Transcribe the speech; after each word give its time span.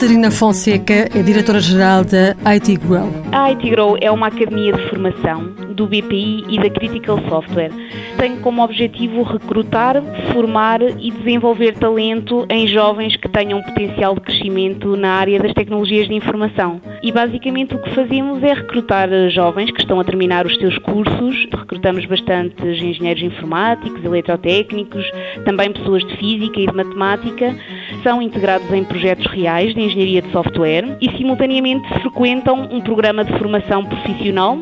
Catarina 0.00 0.30
Fonseca 0.30 1.10
é 1.14 1.22
diretora-geral 1.22 2.02
da 2.06 2.34
IT 2.52 2.74
Grow. 2.78 3.12
A 3.32 3.50
IT 3.50 3.68
Grow 3.68 3.98
é 4.00 4.10
uma 4.10 4.28
academia 4.28 4.72
de 4.72 4.88
formação 4.88 5.48
do 5.74 5.86
BPI 5.86 6.46
e 6.48 6.58
da 6.58 6.70
Critical 6.70 7.18
Software. 7.28 7.70
Tem 8.16 8.36
como 8.36 8.62
objetivo 8.62 9.22
recrutar, 9.22 10.02
formar 10.32 10.80
e 10.80 11.10
desenvolver 11.10 11.74
talento 11.74 12.46
em 12.48 12.66
jovens 12.66 13.14
que 13.16 13.28
tenham 13.28 13.62
potencial 13.62 14.14
de 14.14 14.22
crescimento 14.22 14.96
na 14.96 15.10
área 15.10 15.38
das 15.38 15.52
tecnologias 15.52 16.08
de 16.08 16.14
informação. 16.14 16.80
E 17.02 17.12
basicamente 17.12 17.74
o 17.74 17.82
que 17.82 17.94
fazemos 17.94 18.42
é 18.42 18.54
recrutar 18.54 19.10
jovens 19.28 19.70
que 19.70 19.80
estão 19.80 20.00
a 20.00 20.04
terminar 20.04 20.46
os 20.46 20.56
seus 20.56 20.78
cursos. 20.78 21.46
Recrutamos 21.52 22.06
bastante 22.06 22.66
engenheiros 22.66 23.22
informáticos, 23.22 24.02
eletrotécnicos, 24.02 25.04
também 25.44 25.70
pessoas 25.70 26.02
de 26.06 26.16
física 26.16 26.58
e 26.58 26.66
de 26.66 26.74
matemática. 26.74 27.54
São 28.02 28.22
integrados 28.22 28.70
em 28.72 28.84
projetos 28.84 29.26
reais 29.26 29.74
de 29.74 29.80
engenharia 29.80 30.22
de 30.22 30.30
software 30.32 30.96
e 31.00 31.10
simultaneamente 31.16 31.88
frequentam 32.00 32.68
um 32.70 32.80
programa 32.80 33.24
de 33.24 33.32
formação 33.38 33.84
profissional 33.84 34.58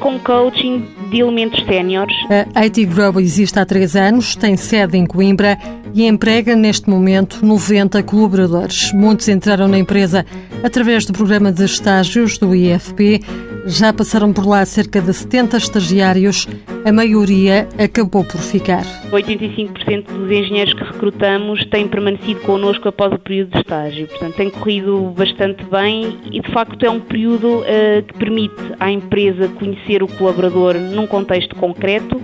com 0.00 0.18
coaching 0.18 0.84
de 1.10 1.20
elementos 1.20 1.64
séniores. 1.64 2.14
A 2.54 2.60
IT 2.60 2.84
Grow 2.86 3.20
existe 3.20 3.58
há 3.58 3.66
três 3.66 3.96
anos, 3.96 4.36
tem 4.36 4.56
sede 4.56 4.96
em 4.96 5.06
Coimbra 5.06 5.58
e 5.94 6.06
emprega 6.06 6.54
neste 6.54 6.88
momento 6.88 7.44
90 7.44 8.02
colaboradores. 8.02 8.92
Muitos 8.92 9.28
entraram 9.28 9.68
na 9.68 9.78
empresa 9.78 10.24
através 10.62 11.04
do 11.04 11.12
programa 11.12 11.50
de 11.50 11.64
estágios 11.64 12.38
do 12.38 12.54
IFP. 12.54 13.20
Já 13.66 13.92
passaram 13.92 14.32
por 14.32 14.46
lá 14.46 14.64
cerca 14.64 15.00
de 15.00 15.12
70 15.12 15.56
estagiários, 15.56 16.46
a 16.84 16.92
maioria 16.92 17.68
acabou 17.78 18.24
por 18.24 18.40
ficar. 18.40 18.84
85% 19.10 20.06
dos 20.06 20.30
engenheiros 20.30 20.74
que 20.74 20.84
recrutamos 20.84 21.64
têm 21.66 21.88
permanecido 21.88 22.40
connosco 22.40 22.88
após 22.88 23.12
o 23.12 23.18
período 23.18 23.52
de 23.52 23.58
estágio. 23.58 24.06
Portanto, 24.08 24.34
tem 24.34 24.50
corrido 24.50 25.12
bastante 25.16 25.64
bem 25.64 26.18
e, 26.30 26.40
de 26.40 26.52
facto, 26.52 26.84
é 26.84 26.90
um 26.90 27.00
período 27.00 27.58
uh, 27.58 28.02
que 28.06 28.14
permite 28.18 28.54
à 28.78 28.90
empresa 28.90 29.48
conhecer 29.48 30.02
o 30.02 30.08
colaborador 30.08 30.74
num 30.74 31.06
contexto 31.06 31.54
concreto 31.56 32.20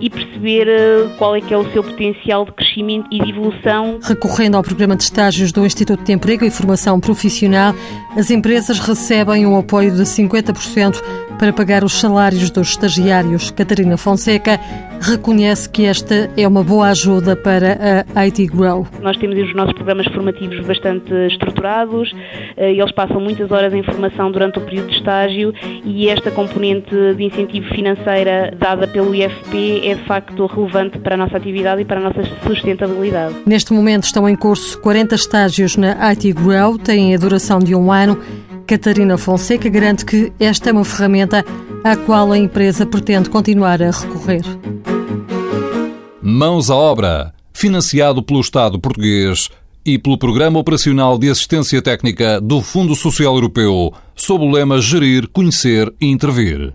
e 0.00 0.08
perceber 0.08 0.68
uh, 0.68 1.10
qual 1.18 1.34
é 1.34 1.40
que 1.40 1.52
é 1.52 1.58
o 1.58 1.70
seu 1.72 1.82
potencial 1.82 2.44
de 2.44 2.52
crescimento 2.52 3.08
e 3.10 3.20
de 3.20 3.30
evolução. 3.30 3.98
Recorrendo 4.02 4.56
ao 4.56 4.62
programa 4.62 4.96
de 4.96 5.02
estágios 5.04 5.52
do 5.52 5.64
Instituto 5.64 6.02
de 6.04 6.12
Emprego 6.12 6.44
e 6.44 6.50
Formação 6.50 7.00
Profissional, 7.00 7.74
as 8.16 8.30
empresas 8.30 8.78
recebem 8.78 9.46
um 9.46 9.58
apoio 9.58 9.90
de 9.90 10.02
50% 10.02 11.02
para 11.38 11.52
pagar 11.52 11.84
os 11.84 12.00
salários 12.00 12.50
dos 12.50 12.70
estagiários. 12.70 13.50
Catarina 13.50 13.96
Fonseca 13.96 14.58
reconhece 15.00 15.68
que 15.68 15.84
esta 15.84 16.30
é 16.36 16.46
uma 16.46 16.62
boa 16.62 16.88
ajuda 16.88 17.36
para 17.36 18.04
a 18.14 18.20
IT 18.22 18.46
Grow. 18.46 18.86
Nós 19.00 19.16
temos 19.16 19.38
os 19.38 19.54
nossos 19.54 19.72
programas 19.74 20.06
formativos 20.08 20.60
bastante 20.66 21.12
estruturados, 21.28 22.12
eh, 22.56 22.72
eles 22.72 22.92
passam 22.92 23.20
muitas 23.20 23.50
horas 23.50 23.72
em 23.72 23.82
formação 23.82 24.30
durante 24.30 24.58
o 24.58 24.62
período 24.62 24.88
de 24.88 24.96
estágio 24.96 25.54
e 25.84 26.08
esta 26.08 26.30
componente 26.30 26.90
de 27.16 27.24
incentivo 27.24 27.68
financeira 27.68 28.52
dada 28.58 28.86
pelo 28.88 29.14
IFP 29.14 29.82
é 29.84 29.94
de 29.94 30.02
facto 30.04 30.46
relevante 30.46 30.98
para 30.98 31.14
a 31.14 31.18
nossa 31.18 31.36
atividade 31.36 31.82
e 31.82 31.84
para 31.84 32.00
a 32.00 32.02
nossa 32.02 32.22
sustentabilidade. 32.46 33.36
Neste 33.46 33.72
momento 33.72 34.04
estão 34.04 34.28
em 34.28 34.34
curso 34.34 34.80
40 34.80 35.14
estágios 35.14 35.76
na 35.76 35.96
IT 36.10 36.32
Grow, 36.32 36.78
têm 36.78 37.14
a 37.14 37.18
duração 37.18 37.58
de 37.58 37.74
um 37.74 37.92
ano. 37.92 38.18
Catarina 38.68 39.16
Fonseca 39.16 39.66
garante 39.70 40.04
que 40.04 40.30
esta 40.38 40.68
é 40.68 40.72
uma 40.74 40.84
ferramenta 40.84 41.42
à 41.82 41.96
qual 41.96 42.30
a 42.30 42.36
empresa 42.36 42.84
pretende 42.84 43.30
continuar 43.30 43.82
a 43.82 43.90
recorrer. 43.90 44.42
Mãos 46.20 46.68
à 46.68 46.76
obra, 46.76 47.32
financiado 47.50 48.22
pelo 48.22 48.42
Estado 48.42 48.78
português 48.78 49.48
e 49.86 49.98
pelo 49.98 50.18
Programa 50.18 50.58
Operacional 50.58 51.18
de 51.18 51.30
Assistência 51.30 51.80
Técnica 51.80 52.42
do 52.42 52.60
Fundo 52.60 52.94
Social 52.94 53.34
Europeu, 53.36 53.90
sob 54.14 54.44
o 54.44 54.50
lema 54.50 54.82
Gerir, 54.82 55.26
Conhecer 55.28 55.90
e 55.98 56.06
Intervir. 56.06 56.74